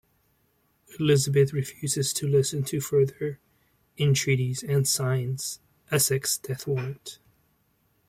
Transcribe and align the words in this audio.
Elizabeth 0.99 1.53
refuses 1.53 2.11
to 2.11 2.27
listen 2.27 2.63
to 2.63 2.81
further 2.81 3.39
entreaties 3.99 4.63
and 4.63 4.87
signs 4.87 5.59
Essex's 5.91 6.39
death 6.39 6.65
warrant. 6.65 7.19